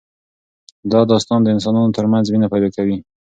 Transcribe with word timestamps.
دا 0.91 1.01
داستان 1.11 1.39
د 1.43 1.47
انسانانو 1.55 1.95
ترمنځ 1.97 2.25
مینه 2.33 2.47
پیدا 2.53 2.69
کوي. 2.75 2.97